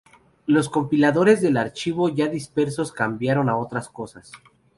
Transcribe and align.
Los 0.47 0.67
compiladores 0.67 1.41
del 1.41 1.57
archivo, 1.57 2.09
ya 2.09 2.27
dispersos, 2.27 2.91
cambiaron 2.91 3.49
a 3.49 3.57
otras 3.57 3.87
cosas. 3.87 4.31